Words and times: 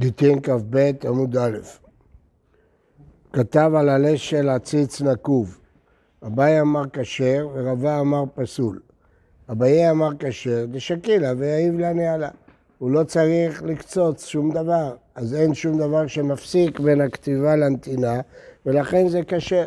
גיטין 0.00 0.40
כ"ב 0.42 0.90
עמוד 1.04 1.36
א', 1.36 1.58
כתב 3.32 3.72
על 3.76 3.88
הלשל 3.88 4.48
עציץ 4.48 5.02
נקוב. 5.02 5.58
אביי 6.26 6.60
אמר 6.60 6.82
כשר 6.92 7.48
ורבה 7.54 8.00
אמר 8.00 8.24
פסול. 8.34 8.80
אביי 9.50 9.90
אמר 9.90 10.08
כשר 10.18 10.66
דשקילה 10.70 11.32
ויעיב 11.36 11.78
לנעלה. 11.78 12.28
הוא 12.78 12.90
לא 12.90 13.04
צריך 13.04 13.62
לקצוץ 13.62 14.26
שום 14.26 14.52
דבר, 14.52 14.94
אז 15.14 15.34
אין 15.34 15.54
שום 15.54 15.78
דבר 15.78 16.06
שמפסיק 16.06 16.80
בין 16.80 17.00
הכתיבה 17.00 17.56
לנתינה, 17.56 18.20
ולכן 18.66 19.08
זה 19.08 19.20
כשר. 19.28 19.66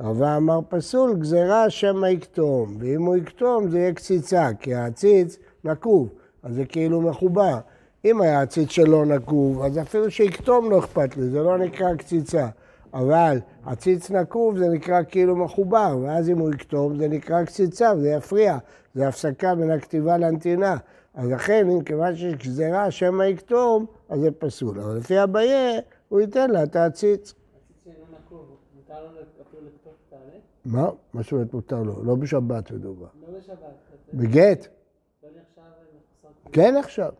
רבה 0.00 0.36
אמר 0.36 0.60
פסול, 0.68 1.16
גזירה 1.18 1.70
שמא 1.70 2.06
יקטום, 2.06 2.76
ואם 2.80 3.02
הוא 3.02 3.16
יקטום 3.16 3.70
זה 3.70 3.78
יהיה 3.78 3.92
קציצה, 3.92 4.48
כי 4.60 4.74
העציץ 4.74 5.38
נקוב, 5.64 6.08
אז 6.42 6.54
זה 6.54 6.64
כאילו 6.64 7.00
מחובר. 7.00 7.58
אם 8.04 8.20
היה 8.20 8.42
הציץ 8.42 8.70
שלו 8.70 9.04
נקוב, 9.04 9.62
אז 9.62 9.78
אפילו 9.78 10.10
שיקטום 10.10 10.70
לא 10.70 10.78
אכפת 10.78 11.16
לי, 11.16 11.28
זה 11.28 11.42
לא 11.42 11.58
נקרא 11.58 11.94
קציצה. 11.94 12.48
אבל 12.94 13.38
הציץ 13.64 14.10
נקוב 14.10 14.58
זה 14.58 14.68
נקרא 14.68 15.02
כאילו 15.08 15.36
מחובר, 15.36 15.98
ואז 16.02 16.30
אם 16.30 16.38
הוא 16.38 16.50
יקטום 16.50 16.96
זה 16.96 17.08
נקרא 17.08 17.44
קציצה 17.44 17.92
וזה 17.96 18.08
יפריע, 18.08 18.58
זה 18.94 19.08
הפסקה 19.08 19.54
בין 19.54 19.70
הכתיבה 19.70 20.18
לנתינה. 20.18 20.76
אז 21.14 21.30
לכן, 21.30 21.70
אם 21.70 21.84
כיוון 21.84 22.16
שיש 22.16 22.34
גזירה 22.34 22.90
שמא 22.90 23.22
יקטום, 23.22 23.86
אז 24.08 24.20
זה 24.20 24.30
פסול. 24.30 24.80
אבל 24.80 24.96
לפי 24.96 25.22
אביה, 25.22 25.80
הוא 26.08 26.20
ייתן 26.20 26.50
לה 26.50 26.62
את 26.62 26.76
העציץ. 26.76 27.34
מה? 30.64 30.88
מה 31.14 31.22
זאת 31.22 31.32
אומרת 31.32 31.54
מותר 31.54 31.82
לו? 31.82 32.04
לא 32.04 32.14
בשבת 32.14 32.70
מדובר. 32.70 33.06
לא 33.20 33.38
בשבת. 33.38 33.58
בגט? 34.14 34.66
לא 35.22 35.28
מחוסר 35.28 36.52
כן 36.52 36.76
עכשיו. 36.76 37.12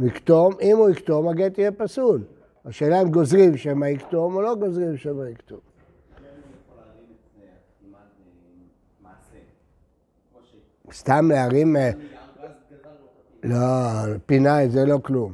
לקטום, 0.00 0.52
אם 0.62 0.76
הוא 0.76 0.90
יקטום, 0.90 1.28
הגט 1.28 1.58
יהיה 1.58 1.72
פסול. 1.72 2.20
השאלה 2.64 3.02
אם 3.02 3.10
גוזרים 3.10 3.56
שמא 3.56 3.86
יקטום 3.86 4.34
או 4.34 4.42
לא 4.42 4.54
גוזרים 4.54 4.96
שמא 4.96 5.24
יקטום. 5.24 5.58
סתם 10.92 11.30
להרים... 11.30 11.76
אה, 11.76 11.90
לא, 13.42 13.56
פינה 14.26 14.68
זה 14.68 14.84
לא 14.84 14.98
כלום. 15.02 15.32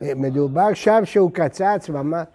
מדובר 0.00 0.74
שם 0.74 1.00
שהוא 1.04 1.30
קצץ, 1.30 1.88
ממש... 1.88 2.26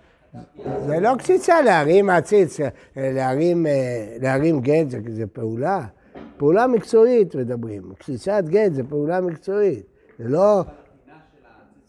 זה 0.87 0.99
לא 0.99 1.15
קציצה 1.17 1.61
להרים 1.61 2.09
עציץ, 2.09 2.59
להרים, 2.95 3.67
אה, 3.67 4.17
להרים 4.21 4.59
גט 4.61 4.89
זה, 4.89 4.99
זה 5.07 5.27
פעולה. 5.27 5.85
פעולה 6.37 6.67
מקצועית 6.67 7.35
מדברים. 7.35 7.93
קציצת 7.97 8.43
גט 8.47 8.73
זה 8.73 8.83
פעולה 8.83 9.21
מקצועית. 9.21 9.96
זה 10.19 10.29
לא... 10.29 10.63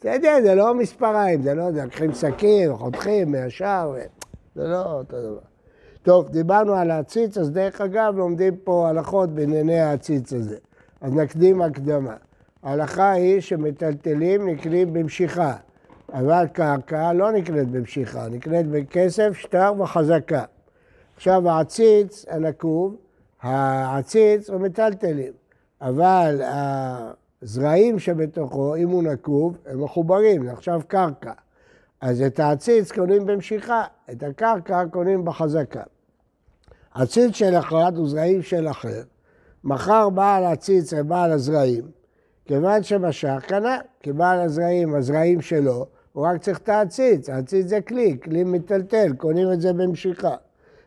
בסדר, 0.00 0.36
זה 0.42 0.54
לא 0.54 0.74
מספריים, 0.74 1.42
זה 1.42 1.54
לא, 1.54 1.72
זה 1.72 1.84
לוקחים 1.84 2.12
סכין, 2.12 2.76
חותכים 2.76 3.32
מהשאר, 3.32 3.94
זה 4.54 4.68
לא 4.68 4.92
אותו 4.92 5.22
דבר. 5.22 5.40
טוב, 6.02 6.28
דיברנו 6.28 6.74
על 6.74 6.90
העציץ, 6.90 7.38
אז 7.38 7.50
דרך 7.50 7.80
אגב 7.80 8.14
לומדים 8.16 8.56
פה 8.56 8.88
הלכות 8.88 9.30
בענייני 9.30 9.80
העציץ 9.80 10.32
הזה. 10.32 10.56
אז 11.00 11.12
נקדים 11.12 11.62
הקדמה. 11.62 12.16
ההלכה 12.62 13.10
היא 13.10 13.40
שמטלטלים 13.40 14.48
נקנים 14.48 14.92
במשיכה, 14.92 15.56
אבל 16.12 16.46
קרקע 16.52 17.12
לא 17.12 17.32
נקנית 17.32 17.68
במשיכה, 17.68 18.28
נקנית 18.28 18.66
בכסף, 18.66 19.32
שטר 19.32 19.72
וחזקה. 19.78 20.44
עכשיו 21.16 21.50
העציץ 21.50 22.24
הנקוב, 22.30 22.96
העציץ 23.42 24.50
הוא 24.50 24.60
מטלטלים, 24.60 25.32
אבל 25.80 26.40
הזרעים 27.42 27.98
שבתוכו, 27.98 28.76
אם 28.76 28.88
הוא 28.88 29.02
נקוב, 29.02 29.58
הם 29.66 29.84
מחוברים, 29.84 30.44
זה 30.44 30.52
עכשיו 30.52 30.80
קרקע. 30.88 31.32
אז 32.00 32.22
את 32.22 32.40
העציץ 32.40 32.92
קונים 32.92 33.26
במשיכה, 33.26 33.84
את 34.10 34.22
הקרקע 34.22 34.84
קונים 34.90 35.24
בחזקה. 35.24 35.82
עציץ 36.94 37.34
של 37.34 37.54
אחד 37.58 37.92
הוא 37.96 38.08
זרעים 38.08 38.42
של 38.42 38.68
אחר. 38.68 39.02
מכר 39.64 40.10
בעל 40.10 40.44
עציץ 40.44 40.92
לבעל 40.92 41.32
הזרעים, 41.32 41.84
כיוון 42.44 42.82
שמשך, 42.82 43.44
קנה, 43.46 43.78
כי 44.00 44.12
בעל 44.12 44.40
הזרעים, 44.40 44.94
הזרעים 44.94 45.40
שלו, 45.40 45.86
הוא 46.12 46.26
רק 46.26 46.40
צריך 46.40 46.58
את 46.58 46.68
העציץ, 46.68 47.30
העציץ 47.30 47.66
זה 47.66 47.80
כלי, 47.80 48.16
כלי 48.22 48.44
מטלטל, 48.44 49.12
קונים 49.16 49.52
את 49.52 49.60
זה 49.60 49.72
במשיכה. 49.72 50.34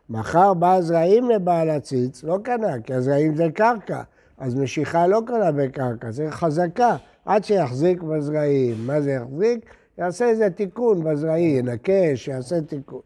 מכר 0.10 0.54
בעל 0.54 0.82
זרעים 0.82 1.30
לבעל 1.30 1.70
עציץ, 1.70 2.24
לא 2.24 2.38
קנה, 2.44 2.82
כי 2.82 2.94
הזרעים 2.94 3.36
זה 3.36 3.48
קרקע, 3.54 4.02
אז 4.42 4.56
משיכה 4.56 5.08
לא 5.08 5.22
קונה 5.28 5.52
בקרקע, 5.52 6.12
זה 6.12 6.32
חזקה, 6.32 6.98
עד 7.26 7.44
שיחזיק 7.44 8.02
בזרעים. 8.02 8.88
מה 8.88 9.02
זה 9.02 9.12
יחזיק? 9.12 9.66
יעשה 9.98 10.30
איזה 10.30 10.50
תיקון 10.50 11.04
בזרעים, 11.04 11.68
ינקש, 11.68 12.28
יעשה 12.28 12.62
תיקון. 12.62 13.02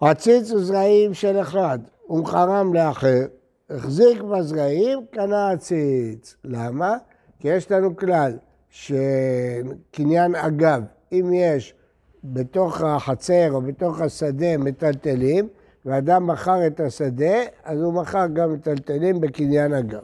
עציץ 0.00 0.50
הוא 0.50 0.64
זרעים 0.64 1.14
של 1.14 1.40
אחד, 1.40 1.78
ומכרם 2.10 2.74
לאחר, 2.74 3.26
החזיק 3.70 4.22
בזרעים, 4.22 4.98
קנה 5.10 5.50
עציץ. 5.50 6.36
למה? 6.44 6.96
כי 7.40 7.48
יש 7.48 7.70
לנו 7.70 7.96
כלל 7.96 8.32
שקניין 8.70 10.34
אגב, 10.34 10.82
אם 11.12 11.30
יש 11.34 11.74
בתוך 12.24 12.80
החצר 12.80 13.52
או 13.52 13.60
בתוך 13.60 14.00
השדה 14.00 14.56
מטלטלים, 14.56 15.48
ואדם 15.84 16.26
מכר 16.26 16.66
את 16.66 16.80
השדה, 16.80 17.34
אז 17.64 17.80
הוא 17.80 17.92
מכר 17.92 18.26
גם 18.32 18.52
מטלטלים 18.52 19.20
בקניין 19.20 19.72
אגב. 19.72 20.02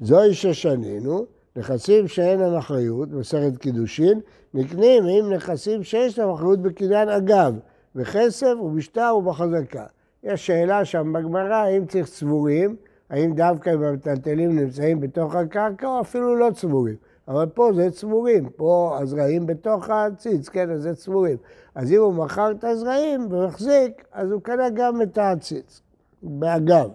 זוהי 0.00 0.34
ששנינו, 0.34 1.26
נכסים 1.56 2.08
שאין 2.08 2.40
להם 2.40 2.54
אחריות, 2.54 3.08
מסכת 3.12 3.56
קידושין, 3.58 4.20
נקנים 4.54 5.04
עם 5.06 5.32
נכסים 5.32 5.82
שיש 5.82 6.18
להם 6.18 6.30
אחריות 6.30 6.62
בקניין 6.62 7.08
אגב, 7.08 7.54
בכסף 7.94 8.54
ובשטר 8.62 9.14
ובחזקה. 9.18 9.86
יש 10.22 10.46
שאלה 10.46 10.84
שם 10.84 11.12
בגמרא, 11.12 11.54
האם 11.54 11.86
צריך 11.86 12.06
צבורים, 12.06 12.76
האם 13.10 13.34
דווקא 13.34 13.74
אם 13.74 13.82
המטלטלים 13.82 14.58
נמצאים 14.58 15.00
בתוך 15.00 15.34
הקרקע 15.34 15.86
או 15.86 16.00
אפילו 16.00 16.36
לא 16.36 16.50
צבורים. 16.54 16.96
אבל 17.28 17.46
פה 17.46 17.70
זה 17.74 17.90
צבורים, 17.90 18.48
פה 18.48 18.98
הזרעים 19.00 19.46
בתוך 19.46 19.90
העציץ, 19.90 20.48
כן, 20.48 20.70
אז 20.70 20.82
זה 20.82 20.94
צבורים. 20.94 21.36
אז 21.74 21.92
אם 21.92 22.00
הוא 22.00 22.14
מכר 22.14 22.50
את 22.50 22.64
הזרעים 22.64 23.32
והחזיק, 23.32 24.04
אז 24.12 24.30
הוא 24.30 24.42
קנה 24.42 24.70
גם 24.70 25.02
את 25.02 25.18
העציץ, 25.18 25.80
באגב. 26.22 26.90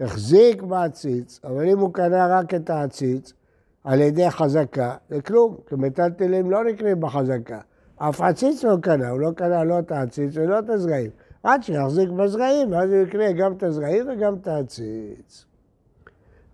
החזיק 0.00 0.62
בעציץ, 0.62 1.40
אבל 1.44 1.68
אם 1.68 1.78
הוא 1.78 1.94
קנה 1.94 2.38
רק 2.38 2.54
את 2.54 2.70
העציץ, 2.70 3.32
על 3.84 4.00
ידי 4.00 4.30
חזקה, 4.30 4.96
זה 5.10 5.22
כלום, 5.22 5.56
כי 5.66 5.74
מטלטלים 5.74 6.50
לא 6.50 6.64
נקנים 6.64 7.00
בחזקה. 7.00 7.60
אף 7.96 8.20
עציץ 8.20 8.64
לא 8.64 8.76
קנה, 8.82 9.08
הוא 9.08 9.20
לא 9.20 9.30
קנה 9.36 9.64
לא 9.64 9.78
את 9.78 9.92
העציץ 9.92 10.30
ולא 10.34 10.58
את 10.58 10.68
הזרעים. 10.68 11.10
עד 11.42 11.62
שיחזיק 11.62 12.08
בזרעים, 12.08 12.72
ואז 12.72 12.90
הוא 12.90 12.98
יקנה 12.98 13.32
גם 13.32 13.52
את 13.52 13.62
הזרעים 13.62 14.06
וגם 14.10 14.34
את 14.34 14.46
העציץ. 14.46 15.44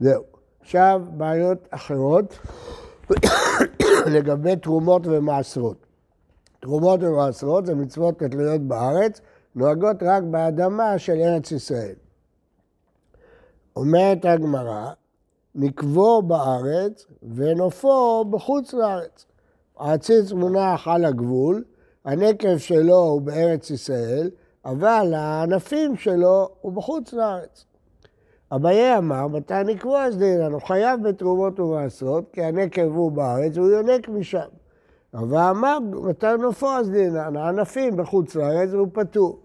זהו. 0.01 0.38
עכשיו, 0.69 1.03
בעיות 1.17 1.69
אחרות 1.71 2.39
לגבי 4.15 4.57
תרומות 4.57 5.03
ומעשרות. 5.05 5.87
תרומות 6.61 7.03
ומעשרות 7.03 7.67
זה 7.67 7.75
מצוות 7.75 8.19
כתלויות 8.19 8.61
בארץ, 8.61 9.21
נוהגות 9.55 9.97
רק 10.03 10.23
באדמה 10.23 10.99
של 10.99 11.13
ארץ 11.13 11.53
ישראל. 11.53 11.95
אומרת 13.77 14.25
הגמרא, 14.25 14.91
נקבו 15.55 16.23
בארץ 16.23 17.07
ונופו 17.35 18.25
בחוץ 18.25 18.75
לארץ. 18.75 19.27
העציץ 19.79 20.33
מונח 20.33 20.89
על 20.89 21.05
הגבול, 21.05 21.65
הנקב 22.05 22.59
שלו 22.59 22.99
הוא 22.99 23.21
בארץ 23.23 23.71
ישראל, 23.71 24.31
אבל 24.65 25.15
הענפים 25.15 25.97
שלו 25.97 26.49
הוא 26.61 26.73
בחוץ 26.73 27.13
לארץ. 27.13 27.65
אביי 28.53 28.99
אמר, 28.99 29.27
מתי 29.27 29.55
נקבו 29.67 29.97
אז 29.97 30.19
דינן? 30.19 30.53
הוא 30.53 30.61
חייב 30.61 31.09
בתרומות 31.09 31.61
ומעשרות, 31.61 32.25
כי 32.33 32.43
הנקב 32.43 32.97
הוא 32.97 33.13
בארץ 33.13 33.57
והוא 33.57 33.71
יונק 33.71 34.09
משם. 34.09 34.49
אבל 35.15 35.39
אמר, 35.39 35.79
מתי 36.03 36.27
נופו 36.39 36.71
אז 36.71 36.91
דינן? 36.91 37.37
הענפים 37.37 37.97
בחוץ 37.97 38.35
לארץ 38.35 38.69
והוא 38.73 38.89
פטור. 38.93 39.39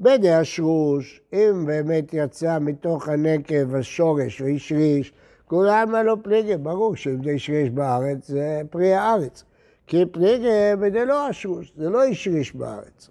בדי 0.00 0.30
השרוש, 0.30 1.20
אם 1.32 1.66
באמת 1.66 2.14
יצא 2.14 2.58
מתוך 2.58 3.08
הנקב 3.08 3.74
השורש 3.74 4.42
או 4.42 4.46
השריש, 4.46 5.12
כולם 5.46 5.94
לא 5.94 6.16
פליגי, 6.22 6.56
ברור 6.56 6.96
שאם 6.96 7.24
זה 7.24 7.30
השריש 7.30 7.70
בארץ 7.70 8.28
זה 8.28 8.62
פרי 8.70 8.94
הארץ. 8.94 9.44
כי 9.86 10.06
פליגי 10.06 10.76
בדי 10.80 11.06
לא 11.06 11.26
השרוש, 11.28 11.72
זה 11.76 11.90
לא 11.90 12.04
השריש 12.04 12.54
בארץ. 12.54 13.10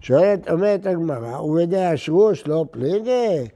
שואלת, 0.00 0.50
אומרת 0.50 0.86
הגמרא, 0.86 1.40
ובדי 1.40 1.84
השרוש 1.84 2.46
לא 2.46 2.64
פליגי? 2.70 3.48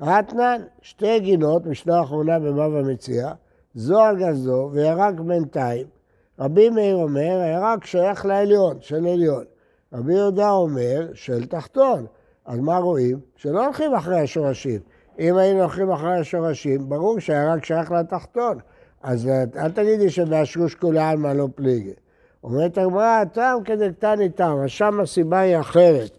רתנן, 0.00 0.62
שתי 0.82 1.20
גינות, 1.20 1.66
משנה 1.66 2.02
אחרונה 2.02 2.38
בבבא 2.38 2.82
מציע, 2.82 3.32
זו 3.74 4.00
על 4.00 4.16
גזו 4.16 4.70
וירק 4.72 5.14
בינתיים. 5.20 5.86
רבי 6.38 6.70
מאיר 6.70 6.96
אומר, 6.96 7.40
הירק 7.40 7.84
שייך 7.84 8.26
לעליון, 8.26 8.76
של 8.80 9.06
עליון. 9.06 9.44
רבי 9.92 10.14
יהודה 10.14 10.50
אומר, 10.50 11.08
של 11.14 11.46
תחתון. 11.46 12.06
אז 12.46 12.58
מה 12.58 12.78
רואים? 12.78 13.20
שלא 13.36 13.64
הולכים 13.64 13.94
אחרי 13.94 14.20
השורשים. 14.20 14.80
אם 15.18 15.36
היינו 15.36 15.60
הולכים 15.60 15.90
אחרי 15.90 16.18
השורשים, 16.18 16.88
ברור 16.88 17.20
שהירק 17.20 17.64
שייך 17.64 17.90
לתחתון. 17.90 18.58
אז 19.02 19.28
אל 19.56 19.70
תגידי 19.70 20.10
שבאשרוש 20.10 20.74
כולי 20.74 21.00
עלמא 21.00 21.28
לא 21.28 21.48
פליגי. 21.54 21.92
אומרת 22.44 22.78
הגמרא, 22.78 23.24
טעם 23.24 23.64
כדקתני 23.64 24.28
טעם, 24.28 24.68
שם 24.68 25.00
הסיבה 25.00 25.38
היא 25.38 25.60
אחרת. 25.60 26.18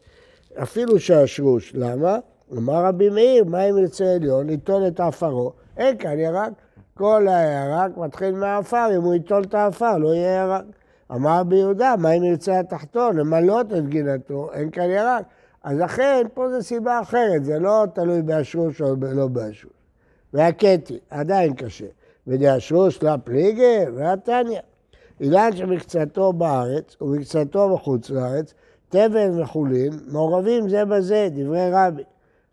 אפילו 0.61 0.99
שאשרוש, 0.99 1.71
למה? 1.75 2.17
אמר 2.51 2.85
רבי 2.85 3.09
מאיר, 3.09 3.45
מה 3.45 3.63
אם 3.63 3.77
ירצה 3.77 4.15
עליון? 4.15 4.47
ליטול 4.47 4.87
את 4.87 4.99
עפרו, 4.99 5.51
אין 5.77 5.97
כאן 5.97 6.19
ירק. 6.19 6.51
כל 6.93 7.27
הירק 7.29 7.97
מתחיל 7.97 8.35
מהעפר, 8.35 8.87
אם 8.97 9.01
הוא 9.01 9.13
ייטול 9.13 9.43
את 9.43 9.53
העפר 9.53 9.97
לא 9.97 10.13
יהיה 10.15 10.43
ירק. 10.43 10.63
אמר 11.11 11.39
רבי 11.39 11.55
יהודה, 11.55 11.95
מה 11.97 12.11
אם 12.11 12.23
ירצה 12.23 12.59
התחתון? 12.59 13.17
למלות 13.17 13.73
את 13.73 13.89
גינתו, 13.89 14.49
אין 14.53 14.69
כאן 14.69 14.89
ירק. 14.89 15.23
אז 15.63 15.77
לכן, 15.77 16.27
פה 16.33 16.49
זו 16.49 16.63
סיבה 16.63 17.01
אחרת, 17.01 17.45
זה 17.45 17.59
לא 17.59 17.85
תלוי 17.93 18.21
באשרוש 18.21 18.81
או 18.81 18.95
לא 19.01 19.27
באשרוש. 19.27 19.73
והקטי, 20.33 20.99
עדיין 21.09 21.53
קשה. 21.53 21.85
ודאשרוש 22.27 23.03
לא 23.03 23.11
פליגי, 23.23 23.79
והתניא. 23.95 24.59
אילן 25.21 25.55
שמקצתו 25.55 26.33
בארץ 26.33 26.95
ומקצתו 27.01 27.73
בחוץ 27.73 28.09
לארץ, 28.09 28.53
תבן 28.89 29.41
וחולין, 29.41 29.93
מעורבים 30.11 30.69
זה 30.69 30.85
בזה, 30.85 31.27
דברי 31.31 31.71
רבי. 31.71 32.03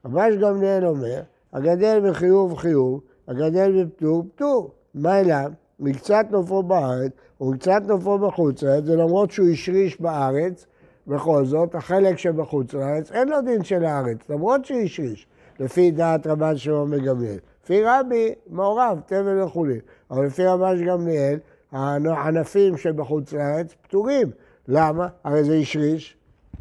רבש 0.05 0.35
גמליאל 0.35 0.87
אומר, 0.87 1.21
הגדל 1.53 2.11
בחיוב 2.11 2.57
חיוב, 2.57 3.01
הגדל 3.29 3.85
בפטור 3.85 4.25
פטור. 4.35 4.71
מה 4.95 5.21
אליו? 5.21 5.51
מקצת 5.81 6.27
נופו 6.31 6.63
בארץ 6.63 7.13
ומקצת 7.41 7.83
נופו 7.87 8.19
בחוץ 8.19 8.63
לארץ, 8.63 8.85
זה 8.85 8.97
למרות 8.97 9.31
שהוא 9.31 9.49
השריש 9.49 10.01
בארץ, 10.01 10.67
בכל 11.07 11.45
זאת, 11.45 11.75
החלק 11.75 12.19
שבחוץ 12.19 12.75
לארץ, 12.75 13.13
אין 13.13 13.29
לו 13.29 13.41
דין 13.41 13.65
של 13.65 13.85
הארץ, 13.85 14.19
למרות 14.31 14.65
שהוא 14.65 14.81
השריש, 14.81 15.27
לפי 15.61 15.91
דעת 15.91 16.27
רבן 16.27 16.57
שמעון 16.57 16.91
מגמליאל. 16.91 17.39
לפי 17.65 17.83
רבי, 17.85 18.35
מעורב, 18.51 19.01
תבן 19.07 19.43
וחולין. 19.43 19.81
אבל 20.11 20.27
לפי 20.27 20.47
רבן 20.47 20.87
גמליאל, 20.87 21.39
הענפים 21.73 22.77
שבחוץ 22.77 23.33
לארץ 23.33 23.75
פטורים. 23.83 24.31
למה? 24.69 25.09
הרי 25.25 25.45
זה 25.45 25.55
השריש. 25.55 26.17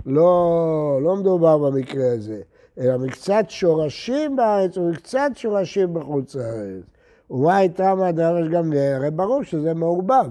לא, 0.06 1.00
לא 1.04 1.16
מדובר 1.16 1.58
במקרה 1.58 2.12
הזה, 2.12 2.42
אלא 2.80 2.98
מקצת 2.98 3.46
שורשים 3.50 4.36
בארץ 4.36 4.78
ומקצת 4.78 5.32
שורשים 5.36 5.94
בחוץ 5.94 6.36
לארץ. 6.36 6.84
ומה 7.32 7.58
הייתה 7.58 7.96
מהדרש 7.96 8.48
גמליאל? 8.48 8.94
הרי 8.96 9.12
ברור 9.12 9.44
שזה 9.44 9.74
מעורבב. 9.74 10.26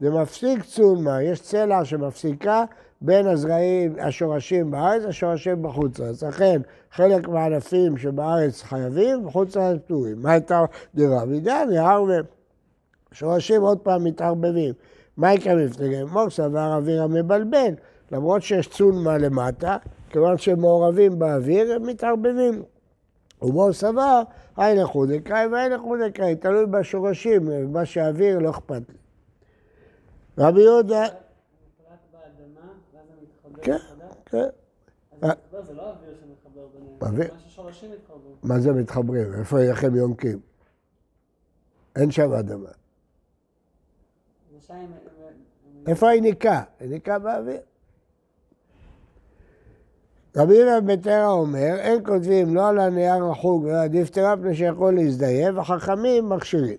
זה 0.00 0.10
מפסיק 0.10 0.64
צולמה, 0.64 1.22
יש 1.22 1.40
צלע 1.40 1.84
שמפסיקה 1.84 2.64
בין 3.00 3.26
הזרעים, 3.26 3.94
השורשים 4.00 4.70
בארץ, 4.70 5.02
השורשים 5.04 5.62
בחוץ 5.62 5.98
לארץ. 5.98 6.22
לכן, 6.22 6.60
חלק 6.92 7.28
מהענפים 7.28 7.96
שבארץ 7.96 8.62
חייבים, 8.62 9.26
בחוץ 9.26 9.56
לארץ 9.56 9.78
פטורים. 9.84 10.22
מה 10.22 10.32
הייתה 10.32 10.64
דירה? 10.94 11.24
וידעני, 11.28 11.78
הרבה. 11.78 12.14
שורשים 13.12 13.62
עוד 13.62 13.78
פעם 13.78 14.04
מתערבבים. 14.04 14.74
מה 15.16 15.34
יקרה 15.34 15.54
מפתגי 15.54 16.04
מוקסה 16.12 16.46
והאוויר 16.52 17.02
המבלבל? 17.02 17.74
למרות 18.12 18.42
שיש 18.42 18.68
צונמה 18.68 19.18
למטה, 19.18 19.76
כיוון 20.10 20.38
שהם 20.38 20.60
מעורבים 20.60 21.18
באוויר, 21.18 21.74
הם 21.74 21.86
מתערבבים. 21.86 22.62
ובור 23.42 23.72
סבר, 23.72 24.22
היי 24.56 24.76
לחודקאי 24.76 25.46
והי 25.46 25.68
לחודקאי, 25.68 26.36
תלוי 26.36 26.66
בשורשים, 26.66 27.72
מה 27.72 27.84
שהאוויר 27.84 28.38
לא 28.38 28.50
אכפת 28.50 28.82
לי. 28.88 28.94
רבי 30.38 30.60
יהודה... 30.60 31.04
כן? 33.62 33.76
כן. 34.26 34.48
לא, 35.22 35.62
זה 35.62 35.74
לא 35.74 35.90
אוויר 35.90 36.14
שמחבר 36.20 36.66
ביניהם, 37.00 37.32
מה 37.32 37.38
ששורשים 37.38 37.90
התחברו. 37.92 38.32
מה 38.42 38.60
זה 38.60 38.72
מתחברים? 38.72 39.34
איפה 39.34 39.58
לכם 39.60 39.94
יונקים? 39.94 40.40
אין 41.96 42.10
שם 42.10 42.32
אדמה. 42.32 42.70
איפה 45.86 46.08
היא 46.08 46.22
ניקה? 46.22 46.62
היא 46.80 46.90
ניקה 46.90 47.18
באוויר. 47.18 47.60
רבי 50.38 50.54
יהודה 50.54 50.96
תרא 50.96 51.26
אומר, 51.26 51.74
אין 51.78 52.04
כותבים 52.04 52.54
לא 52.54 52.68
על 52.68 52.78
הנייר 52.78 53.24
החוג 53.24 53.68
דיפטרה, 53.88 54.36
מפני 54.36 54.54
שיכול 54.54 54.94
להזדייף, 54.94 55.56
החכמים 55.58 56.28
מכשירים. 56.28 56.76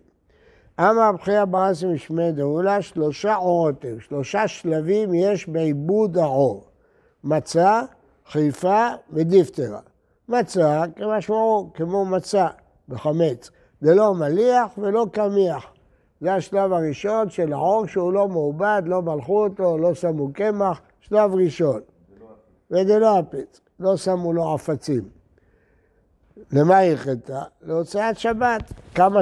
אמר 0.79 1.11
בחייה 1.11 1.45
ברסי 1.45 1.85
משמי 1.85 2.31
דאולה, 2.31 2.81
שלושה 2.81 3.35
עורות 3.35 3.85
הם, 3.85 3.99
שלושה 3.99 4.47
שלבים 4.47 5.13
יש 5.13 5.49
בעיבוד 5.49 6.17
העור. 6.17 6.63
מצה, 7.23 7.81
חיפה 8.27 8.87
ודיפטרה. 9.13 9.79
מצה, 10.29 10.83
כמשמעו, 10.95 11.69
כמו 11.73 12.05
מצה 12.05 12.47
בחמץ. 12.89 13.49
זה 13.81 13.95
לא 13.95 14.13
מליח 14.13 14.77
ולא 14.77 15.05
קמיח. 15.11 15.65
זה 16.21 16.33
השלב 16.33 16.73
הראשון 16.73 17.29
של 17.29 17.53
העור 17.53 17.87
שהוא 17.87 18.13
לא 18.13 18.27
מעובד, 18.27 18.81
לא 18.85 19.01
מלכו 19.01 19.43
אותו, 19.43 19.77
לא 19.77 19.93
שמו 19.93 20.33
קמח, 20.33 20.81
שלב 20.99 21.33
ראשון. 21.33 21.81
וזה 22.71 22.99
לא 22.99 23.19
הפיץ, 23.19 23.61
לא 23.79 23.97
שמו 23.97 24.33
לו 24.33 24.53
עפצים. 24.53 25.09
למה 26.51 26.77
היא 26.77 26.95
חטאה? 26.95 27.43
להוצאת 27.61 28.19
שבת, 28.19 28.73
כמה. 28.95 29.21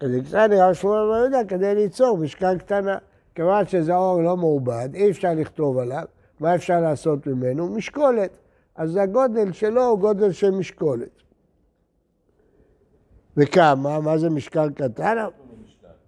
כדי 0.00 0.22
קצת 0.22 0.46
נראה 0.50 0.74
שמואל 0.74 1.08
בן 1.08 1.16
יהודה 1.16 1.48
כדי 1.48 1.74
ליצור 1.74 2.18
משכן 2.18 2.58
קטנה. 2.58 2.98
כיוון 3.34 3.66
שזה 3.66 3.96
אור 3.96 4.22
לא 4.22 4.36
מעובד, 4.36 4.88
אי 4.94 5.10
אפשר 5.10 5.34
לכתוב 5.36 5.78
עליו, 5.78 6.04
מה 6.40 6.54
אפשר 6.54 6.80
לעשות 6.80 7.26
ממנו? 7.26 7.68
משקולת. 7.68 8.30
אז 8.74 8.96
הגודל 8.96 9.52
שלו 9.52 9.84
הוא 9.84 9.98
גודל 9.98 10.32
של 10.32 10.50
משקולת. 10.50 11.22
וכמה? 13.36 14.00
מה 14.00 14.18
זה 14.18 14.30
משקל 14.30 14.70
קטן? 14.70 15.16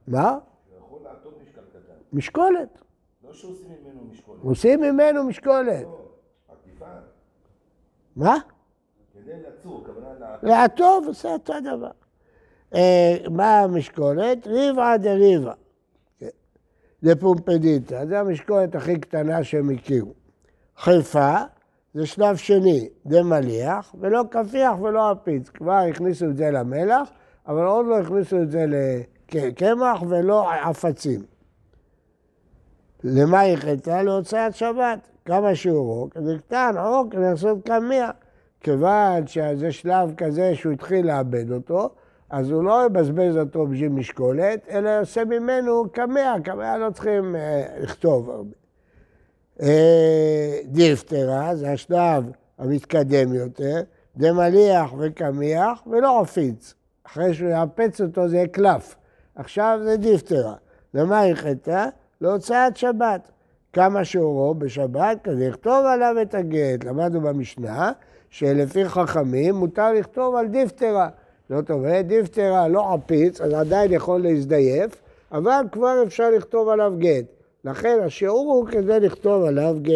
מה? 0.09 0.39
יכול 0.77 0.99
לעטות 1.05 1.35
משקל 1.43 1.61
קטן. 1.61 1.93
משקולת. 2.13 2.79
לא 3.25 3.33
שעושים 3.33 3.67
ממנו 3.69 4.05
משקולת. 4.11 4.39
עושים 4.43 4.81
ממנו 4.81 5.25
משקולת. 5.25 5.87
מה? 8.17 8.37
כדי 9.15 9.33
לצור, 9.49 9.85
הכוונה. 9.85 10.37
לעטוב 10.43 11.05
עושה 11.07 11.33
אותו 11.33 11.53
דבר. 11.61 11.91
אה, 12.75 13.17
מה 13.31 13.61
המשקולת? 13.61 14.47
ריבעא 14.47 14.97
דריבעא. 14.97 15.55
דפומפדיטה, 17.03 18.07
זה 18.07 18.21
המשקולת 18.21 18.75
הכי 18.75 19.01
קטנה 19.01 19.45
שהם 19.45 19.71
הכירו. 19.71 20.13
חיפה 20.77 21.37
זה 21.95 22.07
שלב 22.07 22.37
שני, 22.37 22.89
דמליח, 23.07 23.95
ולא 24.01 24.23
כפיח 24.31 24.81
ולא 24.81 25.11
עפיץ. 25.11 25.49
כבר 25.49 25.73
הכניסו 25.91 26.25
את 26.25 26.37
זה 26.37 26.51
למלח, 26.51 27.09
אבל 27.47 27.65
עוד 27.65 27.87
לא 27.87 27.99
הכניסו 27.99 28.43
את 28.43 28.51
זה 28.51 28.65
לקמח 29.35 30.03
ולא 30.09 30.53
עפצים. 30.53 31.23
למה 33.05 33.41
היא 33.41 33.57
חטאה? 33.57 34.03
להוצאת 34.03 34.55
שבת. 34.55 35.12
כמה 35.25 35.55
שיעורו? 35.55 36.09
כדי 36.11 36.39
קטן, 36.39 36.75
או 36.79 37.11
כדי 37.11 37.21
לעשות 37.21 37.67
קמיע. 37.67 38.11
כיוון 38.61 39.27
שזה 39.27 39.73
שלב 39.73 40.15
כזה 40.17 40.55
שהוא 40.55 40.73
התחיל 40.73 41.07
לאבד 41.07 41.53
אותו, 41.53 41.91
אז 42.31 42.51
הוא 42.51 42.65
לא 42.65 42.87
יבזבז 42.87 43.37
אותו 43.37 43.67
בשביל 43.67 43.89
משקולת, 43.89 44.69
אלא 44.71 44.89
יעשה 44.89 45.25
ממנו 45.25 45.85
קמע, 45.93 46.35
קמע 46.45 46.79
לא 46.79 46.91
צריכים 46.91 47.37
אה, 47.37 47.67
לכתוב 47.81 48.31
הרבה. 48.31 48.55
אה, 49.63 50.59
דיפטרה 50.65 51.57
זה 51.57 51.73
השלב 51.73 52.31
המתקדם 52.59 53.35
יותר, 53.35 53.83
דמליח 54.17 54.95
וקמיח 54.99 55.87
ולא 55.87 56.21
עפיץ. 56.21 56.75
אחרי 57.07 57.35
שהוא 57.35 57.51
יאפץ 57.51 58.01
אותו 58.01 58.29
זה 58.29 58.37
יהיה 58.37 58.47
קלף. 58.47 58.97
עכשיו 59.35 59.81
זה 59.83 59.97
דיפטרה. 59.97 60.55
למה 60.95 61.21
היא 61.21 61.35
חטאה? 61.35 61.87
להוצאת 62.21 62.77
שבת. 62.77 63.31
כמה 63.73 64.05
שיעורו 64.05 64.55
בשבת 64.55 65.19
כדי 65.25 65.49
לכתוב 65.49 65.85
עליו 65.87 66.17
את 66.23 66.35
הגט. 66.35 66.85
למדנו 66.85 67.21
במשנה 67.21 67.93
שלפי 68.31 68.85
חכמים 68.85 69.55
מותר 69.55 69.93
לכתוב 69.93 70.35
על 70.35 70.47
דיפטרה. 70.47 71.09
זאת 71.49 71.71
אומרת, 71.71 72.07
דיפטרה 72.07 72.69
לא 72.69 72.95
עפיץ, 72.95 73.41
אז 73.41 73.53
עדיין 73.53 73.93
יכול 73.93 74.21
להזדייף, 74.21 75.03
אבל 75.33 75.65
כבר 75.73 76.03
אפשר 76.07 76.31
לכתוב 76.31 76.69
עליו 76.69 76.93
גט. 76.99 77.25
לכן 77.65 77.99
השיעור 78.05 78.53
הוא 78.53 78.67
כדי 78.67 79.01
לכתוב 79.01 79.45
עליו 79.45 79.77
גט. 79.83 79.93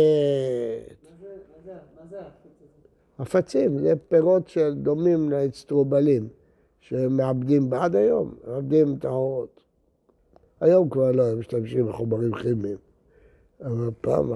עפצים, 3.19 3.79
זה 3.79 3.93
פירות 4.09 4.49
שדומים 4.49 5.31
לאצטרובלים, 5.31 6.29
שמעבדים 6.81 7.73
עד 7.73 7.97
היום, 7.97 8.35
מעבדים 8.47 8.95
את 8.99 9.05
האורות. 9.05 9.61
היום 10.61 10.89
כבר 10.89 11.13
לא, 11.13 11.27
הם 11.27 11.39
משתמשים 11.39 11.87
בחומרים 11.87 12.33
כימיים, 12.35 12.77
אבל 13.61 13.91
פעם... 14.01 14.33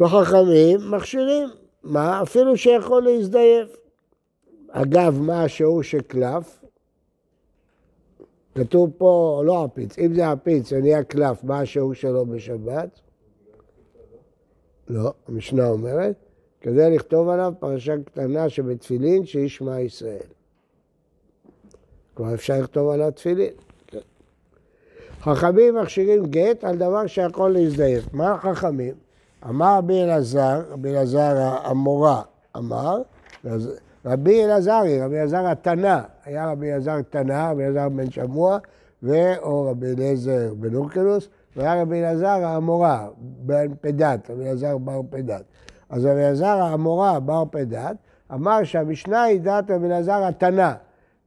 וחכמים 0.00 0.78
מכשירים, 0.90 1.48
מה? 1.82 2.22
אפילו 2.22 2.56
שיכול 2.56 3.02
להזדייף. 3.02 3.76
אגב, 4.70 5.18
מה 5.20 5.42
השיעור 5.42 5.82
של 5.82 6.00
קלף? 6.00 6.64
כתוב 8.54 8.90
פה 8.98 9.42
לא 9.44 9.64
עפיץ, 9.64 9.98
אם 9.98 10.14
זה 10.14 10.30
עפיץ 10.30 10.72
ונהיה 10.72 11.04
קלף, 11.04 11.44
מה 11.44 11.60
השיעור 11.60 11.94
שלו 11.94 12.26
בשבת? 12.26 13.00
לא, 14.88 15.12
המשנה 15.28 15.68
אומרת, 15.68 16.16
כדי 16.60 16.90
לכתוב 16.90 17.28
עליו 17.28 17.52
פרשה 17.58 17.94
קטנה 18.04 18.48
שבתפילין 18.48 19.26
שישמע 19.26 19.80
ישראל. 19.80 20.26
כבר 22.16 22.34
אפשר 22.34 22.60
לכתוב 22.60 22.90
על 22.90 23.02
התפילין. 23.02 23.52
חכמים 25.24 25.74
מכשירים 25.74 26.26
גט 26.26 26.64
על 26.64 26.76
דבר 26.76 27.06
שיכול 27.06 27.52
להזדייף. 27.52 28.04
מה 28.12 28.32
החכמים? 28.32 28.94
אמר 29.48 29.78
רבי 29.78 30.02
אלעזר, 30.02 30.62
רבי 30.70 30.90
אלעזר 30.90 31.56
המורה 31.62 32.22
אמר, 32.56 33.02
רבי 34.04 34.44
אלעזרי, 34.44 35.00
רבי 35.00 35.18
אלעזר 35.18 35.46
התנא, 35.46 36.00
היה 36.24 36.50
רבי 36.50 36.72
אלעזר 36.72 37.02
תנא, 37.10 37.50
רבי 37.50 37.64
אלעזר 37.64 37.88
בן 37.88 38.10
שמוע, 38.10 38.58
או 39.42 39.70
רבי 39.70 39.86
אליעזר 39.86 40.54
בן 40.54 40.74
אורקלוס, 40.74 41.28
והיה 41.56 41.82
רבי 41.82 42.00
אלעזר 42.00 42.44
המורה, 42.44 43.08
בן 43.18 43.74
פדת, 43.80 44.30
רבי 44.30 44.42
אלעזר 44.42 44.78
בר 44.78 45.00
פדת. 45.10 45.42
אז 45.90 46.06
רבי 46.06 46.20
אלעזר 46.20 46.62
המורה, 46.62 47.20
בר 47.20 47.44
פדת, 47.50 47.96
אמר 48.34 48.64
שהמשנה 48.64 49.22
היא 49.22 49.40
דעת 49.40 49.70
רבי 49.70 49.86
אלעזר 49.86 50.24
התנא. 50.24 50.72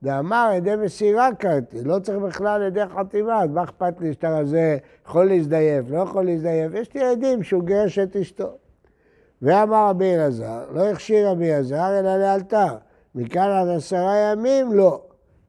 ואמר, 0.04 0.52
ידי 0.56 0.76
מסירה 0.76 1.30
קראתי, 1.40 1.84
לא 1.84 2.00
צריך 2.00 2.18
בכלל 2.18 2.62
ידי 2.68 2.82
חתימה, 2.86 3.44
אז 3.44 3.50
מה 3.50 3.64
אכפת 3.64 4.02
לי 4.02 4.14
שאתה 4.14 4.40
רזה 4.40 4.78
יכול 5.06 5.26
להזדייף, 5.26 5.86
לא 5.90 6.00
יכול 6.00 6.26
להזדייף? 6.26 6.72
יש 6.76 6.94
לי 6.94 7.04
עדים 7.04 7.44
שהוא 7.44 7.64
גירש 7.64 8.00
את 8.00 8.16
אשתו. 8.16 8.58
ואמר 9.42 9.90
רבי 9.90 10.16
אלעזר, 10.16 10.64
לא 10.72 10.90
הכשיר 10.90 11.30
רבי 11.30 11.54
אלעזר 11.54 12.00
אלא 12.00 12.18
לאלתר. 12.18 12.76
מכאן 13.16 13.50
עד 13.52 13.68
עשרה 13.68 14.18
ימים 14.18 14.74
לא. 14.74 15.02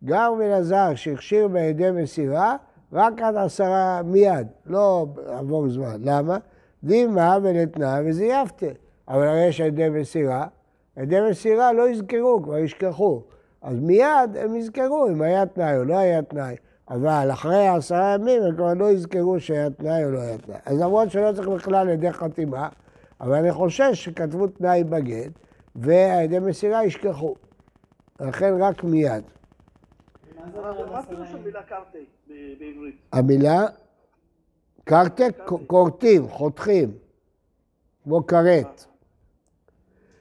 גם 0.04 0.32
רבי 0.34 0.44
אלעזר 0.44 0.94
שהכשיר 0.94 1.48
בידי 1.48 1.90
מסירה, 1.90 2.56
רק 2.92 3.22
עד 3.22 3.36
עשרה 3.36 4.00
מיד, 4.04 4.46
לא 4.66 5.06
עבור 5.26 5.68
זמן. 5.68 5.96
למה? 6.00 6.38
דימה 6.84 7.38
ונתנה 7.42 8.00
וזייפת. 8.04 8.62
אבל 9.08 9.28
הרי 9.28 9.44
יש 9.44 9.60
ידי 9.60 9.88
מסירה, 9.88 10.46
ידי 10.96 11.20
מסירה 11.30 11.72
לא 11.72 11.88
יזכרו, 11.88 12.42
כבר 12.42 12.58
ישכחו. 12.58 13.22
אז 13.68 13.80
מיד 13.80 14.36
הם 14.36 14.54
יזכרו 14.56 15.08
אם 15.08 15.22
היה 15.22 15.46
תנאי 15.46 15.76
או 15.76 15.84
לא 15.84 15.96
היה 15.96 16.22
תנאי. 16.22 16.56
אבל 16.90 17.28
אחרי 17.32 17.68
עשרה 17.68 18.14
ימים 18.14 18.42
הם 18.42 18.54
כבר 18.56 18.74
לא 18.74 18.90
יזכרו 18.90 19.40
שהיה 19.40 19.70
תנאי 19.70 20.04
או 20.04 20.10
לא 20.10 20.18
היה 20.18 20.38
תנאי. 20.38 20.58
אז 20.66 20.80
למרות 20.80 21.10
שלא 21.10 21.32
צריך 21.32 21.48
בכלל 21.48 21.88
ידי 21.88 22.12
חתימה, 22.12 22.68
אבל 23.20 23.34
אני 23.34 23.52
חושש 23.52 24.04
שכתבו 24.04 24.46
תנאי 24.46 24.84
בגט, 24.84 25.32
והידי 25.76 26.38
מסירה 26.38 26.84
ישכחו. 26.84 27.34
לכן 28.20 28.54
רק 28.60 28.84
מיד. 28.84 29.24
המילה 33.12 33.66
קרטה, 34.84 35.24
כורתים, 35.66 36.28
חותכים, 36.28 36.92
כמו 38.04 38.26
כרת. 38.26 38.84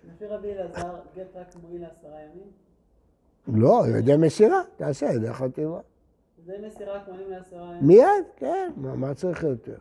לפי 0.03 0.25
רבי 0.25 0.53
אלעזר, 0.53 0.95
גט 1.15 1.35
רק 1.35 1.55
מועיל 1.61 1.81
לעשרה 1.81 2.21
ימים? 2.21 2.66
לא, 3.53 3.83
ידי 3.97 4.17
מסירה, 4.17 4.61
תעשה 4.75 5.05
ידי 5.05 5.33
חתימה. 5.33 5.79
ידי 6.43 6.67
מסירה 6.67 6.99
מועילים 7.07 7.31
לעשרה 7.31 7.61
ימים? 7.61 7.87
מיד, 7.87 8.25
כן, 8.35 8.71
מה 8.75 9.13
צריך 9.13 9.43
יותר? 9.43 9.71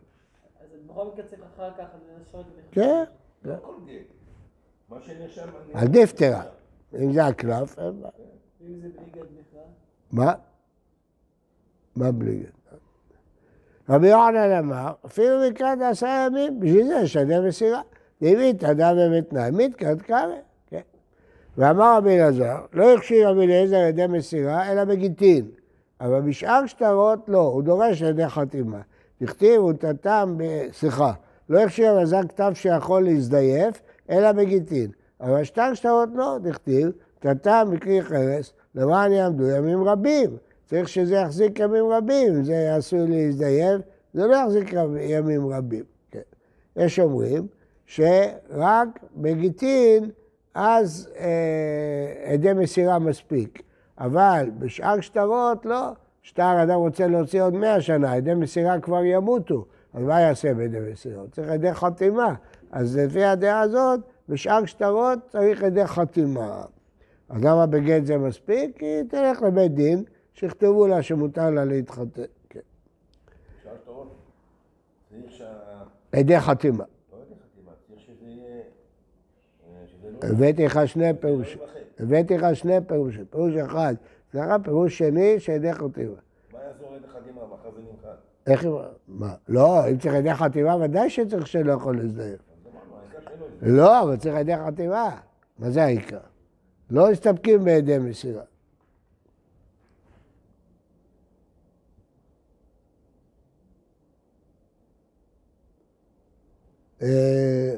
אז 0.61 0.67
בכל 0.87 1.07
מקרה 1.13 1.27
צריך 1.27 1.43
אחר 1.57 1.71
כך 1.79 1.85
לנסות 2.19 2.47
כן. 2.71 3.05
לא 3.45 3.55
כל 3.63 3.75
גט. 3.87 4.07
מה 4.89 4.97
שנרשם... 5.03 5.49
על 5.75 5.89
נפטרה. 5.89 6.43
אם 6.95 7.13
זה 7.13 7.27
הקלף, 7.27 7.79
אין 7.79 8.01
בעיה. 8.01 8.13
ואם 8.61 8.81
זה 8.81 8.89
בלי 8.89 9.11
גט 9.11 9.27
בכלל? 9.31 9.63
מה? 10.13 10.35
מה 11.97 12.13
בלי 12.13 12.39
גט? 12.39 12.57
רבי 13.89 14.09
יוחנן 14.09 14.51
אמר, 14.59 14.93
אפילו 15.07 15.41
לקראת 15.41 15.79
עשרה 15.81 16.27
ימים, 16.27 16.61
בשביל 16.61 16.87
זה 16.87 16.95
יש 17.03 17.17
ידי 17.17 17.49
מסירה. 17.49 17.83
דמית 18.23 18.65
אדם 18.65 18.97
באמת 19.31 19.75
קרא. 19.75 19.95
כן. 19.95 20.41
ואמר 21.59 21.97
רבי 21.97 22.21
אלעזר, 22.21 22.57
לא 22.73 22.95
הכשיר 22.95 23.29
רבי 23.29 23.45
אליעזר 23.45 23.77
ידי 23.77 24.07
מסירה, 24.07 24.73
אלא 24.73 24.85
בגיטין. 24.85 25.49
אבל 26.01 26.21
בשאר 26.21 26.67
שטרות 26.67 27.19
לא, 27.29 27.39
הוא 27.39 27.63
דורש 27.63 28.01
ידי 28.01 28.29
חתימה. 28.29 28.81
דכתיב 29.21 29.63
ונתתם, 29.63 30.39
סליחה, 30.73 31.13
לא 31.49 31.61
הכשיר 31.61 31.91
רבי 31.91 31.99
אלעזר 31.99 32.21
כתב 32.29 32.53
שיכול 32.55 33.05
להזדייף, 33.05 33.83
אלא 34.11 34.33
בגיטין. 34.33 34.91
אבל 35.21 35.45
שטר 35.45 35.75
שטרות 35.75 36.09
לא, 36.15 36.39
דכתיב, 36.43 36.91
נתתם 37.25 37.69
בכלי 37.73 38.03
חרס, 38.03 38.53
למען 38.75 39.13
יעמדו 39.13 39.49
ימים 39.49 39.85
רבים. 39.85 40.37
צריך 40.67 40.89
שזה 40.89 41.15
יחזיק 41.15 41.59
ימים 41.59 41.89
רבים, 41.89 42.45
זה 42.45 42.75
עשוי 42.75 43.07
להזדייף, 43.09 43.81
זה 44.15 44.27
לא 44.27 44.37
יחזיק 44.37 44.73
ימים 45.01 45.47
רבים. 45.47 45.85
כן. 46.11 46.21
יש 46.77 46.99
אומרים 46.99 47.47
שרק 47.87 48.89
בגיטין 49.17 50.11
אז 50.59 51.09
אה, 51.19 52.33
עדי 52.33 52.53
מסירה 52.53 52.99
מספיק, 52.99 53.63
אבל 53.99 54.51
בשאר 54.59 55.01
שטרות 55.01 55.67
לא. 55.67 55.93
שטר 56.23 56.63
אדם 56.63 56.79
רוצה 56.79 57.07
להוציא 57.07 57.43
עוד 57.43 57.55
מאה 57.55 57.81
שנה, 57.81 58.13
עדי 58.13 58.35
מסירה 58.35 58.81
כבר 58.81 59.05
ימותו, 59.05 59.67
אז 59.95 60.03
מה 60.03 60.21
יעשה 60.21 60.55
בעדי 60.55 60.79
מסירה? 60.93 61.23
צריך 61.33 61.49
עדי 61.49 61.75
חתימה. 61.75 62.35
אז 62.73 62.97
לפי 62.99 63.25
הדעה 63.25 63.61
הזאת, 63.61 64.01
בשאר 64.29 64.65
שטרות 64.65 65.19
צריך 65.29 65.63
עדי 65.63 65.87
חתימה. 65.87 66.65
אז 67.29 67.45
למה 67.45 67.67
בגט 67.67 68.05
זה 68.05 68.19
מספיק? 68.19 68.79
כי 68.79 69.05
תלך 69.09 69.43
לבית 69.43 69.75
דין, 69.75 70.05
שיכתבו 70.35 70.87
לה 70.87 71.03
שמותר 71.03 71.51
לה 71.51 71.65
להתחתן. 71.65 72.23
כן. 72.51 72.61
שאר 73.63 73.73
שטרות. 73.83 74.17
עדי 76.13 76.41
חתימה, 76.41 76.85
צריך 77.89 78.01
שזה 78.01 78.27
יהיה... 78.27 78.47
אה, 78.47 79.87
שזה 79.87 79.95
לא... 79.95 79.95
הבאתי 80.23 80.67
לך 80.67 80.81
שני 80.87 81.15
פירושים. 81.21 81.59
הבאתי 81.99 82.39
לך 82.39 82.57
שני 82.57 82.75
פירושים. 82.87 83.25
פירוש 83.31 83.55
אחד, 83.55 83.95
זה 84.33 84.45
רק 84.45 84.61
פירוש 84.65 84.99
שני 84.99 85.41
שעדי 85.41 85.73
חתימה. 85.73 86.15
מה 86.53 86.59
יעזור 86.67 86.95
עדי 86.95 87.07
חתימה? 87.09 87.41
מחר 87.53 87.71
זה 87.77 87.83
נמחק. 87.83 88.17
איך, 88.47 88.67
מה? 89.09 89.35
לא, 89.49 89.89
אם 89.91 89.99
צריך 89.99 90.15
עדי 90.15 90.35
חתימה, 90.35 90.77
ודאי 90.77 91.11
שצריך 91.11 91.47
שלא 91.47 91.73
יכול 91.73 92.01
יהיה. 92.19 92.37
לא, 93.63 94.03
אבל 94.03 94.17
צריך 94.17 94.35
עדי 94.35 94.57
חתימה. 94.57 95.17
מה 95.59 95.71
זה 95.71 95.85
העיקר? 95.85 96.19
לא 96.91 97.11
מסתפקים 97.11 97.65
בידי 97.65 97.99
מסירה. 97.99 98.43
אה, 107.03 107.77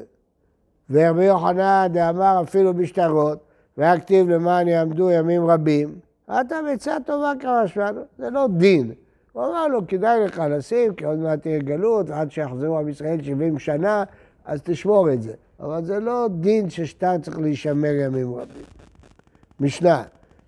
ורבי 0.89 1.25
יוחנן 1.25 1.87
דאמר 1.91 2.41
אפילו 2.43 2.73
בשטרות, 2.73 3.39
והיה 3.77 3.99
כתיב 3.99 4.29
למען 4.29 4.67
יעמדו 4.67 5.11
ימים 5.11 5.49
רבים, 5.49 5.95
אתה 6.25 6.55
בעצה 6.65 6.97
טובה 7.05 7.33
כמשמענו, 7.39 8.01
זה 8.17 8.29
לא 8.29 8.47
דין. 8.57 8.91
הוא 9.31 9.43
אמר 9.43 9.67
לו, 9.67 9.87
כדאי 9.87 10.25
לך 10.25 10.43
לשים, 10.49 10.93
כי 10.93 11.05
עוד 11.05 11.19
מעט 11.19 11.41
תהיה 11.41 11.59
גלות, 11.59 12.09
ועד 12.09 12.31
שיחזרו 12.31 12.79
עם 12.79 12.89
ישראל 12.89 13.23
70 13.23 13.59
שנה, 13.59 14.03
אז 14.45 14.61
תשמור 14.63 15.13
את 15.13 15.21
זה. 15.21 15.33
אבל 15.59 15.85
זה 15.85 15.99
לא 15.99 16.27
דין 16.31 16.69
ששטר 16.69 17.17
צריך 17.17 17.39
להישמר 17.39 17.93
ימים 17.93 18.35
רבים. 18.35 18.63
משנה, 19.59 20.03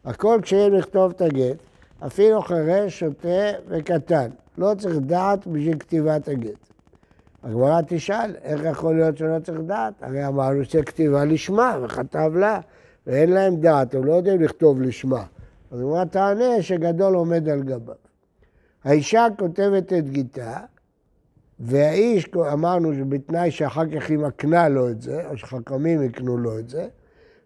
הכל 0.06 0.40
כשיהיה 0.42 0.70
לכתוב 0.70 1.12
את 1.12 1.22
הגט, 1.22 1.58
אפילו 2.06 2.42
חירש, 2.42 3.00
שוטה 3.00 3.52
וקטן. 3.68 4.30
לא 4.58 4.72
צריך 4.78 4.96
דעת 5.00 5.48
בשביל 5.48 5.80
כתיבת 5.80 6.28
הגט. 6.28 6.71
הגמרא 7.44 7.82
תשאל, 7.88 8.36
איך 8.42 8.62
יכול 8.64 8.96
להיות 8.96 9.18
שלא 9.18 9.40
צריך 9.40 9.60
דעת? 9.66 9.94
הרי 10.02 10.28
אמרנו 10.28 10.66
שכתיבה 10.66 11.26
לשמה 11.26 11.78
וכתב 11.84 12.32
לה, 12.36 12.60
ואין 13.08 13.30
להם 13.32 13.56
דעת, 13.56 13.96
הם 13.96 14.06
לא 14.06 14.14
יודעים 14.14 14.42
לכתוב 14.42 14.82
לשמה. 14.82 15.24
אז 15.72 15.80
הגמרא 15.80 16.06
תענה 16.06 16.62
שגדול 16.62 17.14
עומד 17.14 17.50
על 17.50 17.64
גביו. 17.64 17.96
האישה 18.84 19.28
כותבת 19.40 19.94
את 19.94 20.10
גיתה, 20.10 20.58
והאיש, 21.60 22.30
אמרנו 22.54 22.94
שבתנאי 22.94 23.52
שאחר 23.52 23.86
כך 23.96 24.10
היא 24.10 24.18
מקנה 24.18 24.70
לו 24.70 24.90
את 24.90 25.02
זה, 25.02 25.30
או 25.30 25.38
שחכמים 25.38 26.04
יקנו 26.04 26.38
לו 26.38 26.60
את 26.60 26.70
זה, 26.70 26.88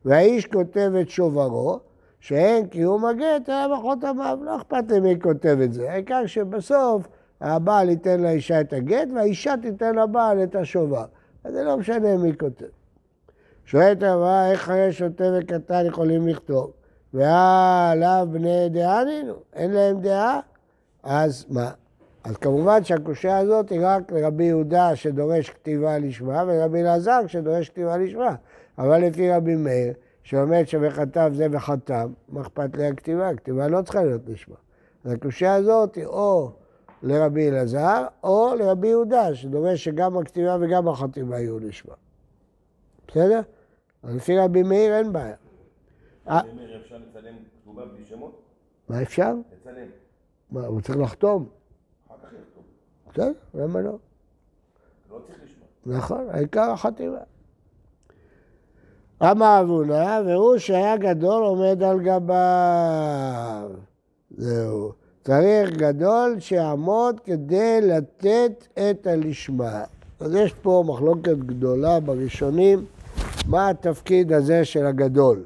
והאיש 0.06 0.46
כותב 0.46 0.92
את 1.02 1.10
שוברו, 1.10 1.80
שאין 2.20 2.68
קיום 2.68 3.06
הגט, 3.06 3.50
היה 3.50 3.68
בחותמיו, 3.74 4.40
לא 4.42 4.58
אכפת 4.58 4.84
לי 4.90 5.00
מי 5.00 5.20
כותב 5.22 5.58
את 5.64 5.74
זה, 5.74 5.92
העיקר 5.92 6.26
שבסוף 6.26 7.08
הבעל 7.42 7.90
ייתן 7.90 8.22
לאישה 8.22 8.62
את 8.62 8.74
הגט, 8.74 9.08
והאישה 9.16 9.54
תיתן 9.62 9.96
לבעל 9.96 10.44
את 10.44 10.56
השובר. 10.56 11.06
אז 11.44 11.54
זה 11.54 11.64
לא 11.64 11.78
משנה 11.78 12.18
מי 12.18 12.38
כותב. 12.38 12.66
שואלת 13.66 14.04
הרב, 14.04 14.50
איך 14.52 14.62
חיי 14.62 14.94
שוטה 14.94 15.24
וקטן 15.40 15.86
יכולים 15.86 16.28
לכתוב? 16.28 16.72
ועליו 17.14 18.28
בני 18.32 18.70
דעה 18.70 19.04
נינו, 19.04 19.34
אין 19.54 19.72
להם 19.72 20.02
דעה? 20.02 20.40
אז 21.04 21.46
מה? 21.50 21.72
אז 22.24 22.38
כמובן 22.38 22.84
שהקושייה 22.84 23.38
הזאת 23.38 23.70
היא 23.70 23.80
רק 23.84 24.12
לרבי 24.12 24.44
יהודה 24.44 24.96
שדורש 24.96 25.50
כתיבה 25.50 25.98
לשמה, 25.98 26.44
ולרבי 26.48 26.82
אלעזר 26.82 27.28
שדורש 27.28 27.70
כתיבה 27.70 27.98
לשמה. 27.98 28.36
אבל 28.78 28.98
לפי 28.98 29.32
רבי 29.32 29.56
מאיר, 29.56 29.94
שאומר 30.24 30.62
שבכתב 30.66 31.32
זה 31.34 31.48
וחתם, 31.52 32.14
מה 32.30 32.42
אכפת 32.42 32.78
לי 32.78 32.88
הכתיבה? 32.88 33.30
הכתיבה 33.30 33.68
לא 33.68 33.82
צריכה 33.82 34.04
להיות 34.04 34.22
לשמה. 34.28 34.56
אז 35.06 35.12
הקושייה 35.12 35.54
הזאת 35.54 35.96
היא 35.96 36.06
או 36.06 36.52
לרבי 37.04 37.50
אלעזר, 37.50 38.08
או 38.24 38.56
לרבי 38.60 38.88
יהודה, 38.88 39.36
שדורש 39.36 39.84
שגם 39.84 40.18
הכתיבה 40.18 40.58
וגם 40.62 40.88
החתימה 40.88 41.40
יהיו 41.40 41.60
לשמה. 41.60 41.94
בסדר? 43.08 43.42
לפי 44.04 44.38
רבי 44.38 44.64
מאיר 44.64 44.98
אין 44.98 45.14
בעיה. 45.14 45.36
אה. 46.28 46.40
אני 46.40 46.50
אומר, 46.50 46.82
אפשר 46.82 46.98
לצלם 46.98 47.36
כתובה 47.62 47.86
בלי 47.86 48.06
שמות? 48.06 48.42
מה 48.90 49.02
אפשר? 49.02 49.34
לצלם. 49.62 49.88
מה, 50.52 50.66
הוא 50.66 50.82
צריך 50.82 50.98
לחתום. 51.00 51.50
אחר 52.08 52.16
כך 52.24 52.34
יכתוב. 52.34 52.64
בסדר, 53.14 53.32
למה 53.54 53.82
לא? 53.82 53.98
לא 55.12 55.20
צריך 55.28 55.40
לשמוע. 55.44 55.98
נכון, 55.98 56.30
העיקר 56.30 56.72
החתימה. 56.72 57.20
אמר 59.24 59.62
אבונה, 59.62 60.22
והוא 60.26 60.58
שהיה 60.58 60.98
גדול 60.98 61.44
עומד 61.44 61.84
על 61.84 62.00
גביו. 62.00 63.72
זהו. 64.38 65.05
צריך 65.26 65.72
גדול 65.72 66.36
שיעמוד 66.40 67.20
כדי 67.20 67.82
לתת 67.82 68.68
את 68.74 69.08
הלשמה. 69.08 69.84
אז 70.20 70.36
יש 70.36 70.54
פה 70.54 70.84
מחלוקת 70.88 71.38
גדולה 71.38 72.00
בראשונים, 72.00 72.86
מה 73.48 73.70
התפקיד 73.70 74.34
הזה 74.34 74.66
של 74.66 74.86
הגדול? 74.86 75.44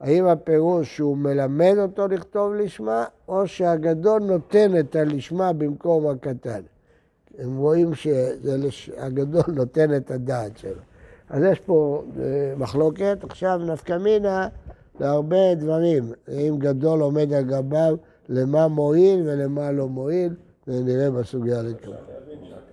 האם 0.00 0.26
הפירוש 0.26 0.96
שהוא 0.96 1.16
מלמד 1.16 1.74
אותו 1.78 2.08
לכתוב 2.08 2.54
לשמה, 2.54 3.04
או 3.28 3.46
שהגדול 3.46 4.22
נותן 4.22 4.78
את 4.80 4.96
הלשמה 4.96 5.52
במקום 5.52 6.06
הקטן? 6.06 6.60
הם 7.38 7.56
רואים 7.56 7.94
שהגדול 7.94 9.44
נותן 9.58 9.96
את 9.96 10.10
הדעת 10.10 10.58
שלו. 10.58 10.80
אז 11.30 11.42
יש 11.42 11.60
פה 11.60 12.02
אה, 12.20 12.54
מחלוקת, 12.56 13.18
עכשיו 13.22 13.60
נפקא 13.66 13.98
מינה 13.98 14.48
להרבה 15.00 15.54
דברים. 15.54 16.12
אם 16.28 16.54
גדול 16.58 17.00
עומד 17.00 17.32
על 17.32 17.44
גביו, 17.44 17.96
למה 18.32 18.68
מועיל 18.68 19.22
ולמה 19.26 19.72
לא 19.72 19.88
מועיל, 19.88 20.34
ונראה 20.66 21.10
בסוגיה 21.10 21.62
לקרוא. 21.62 21.94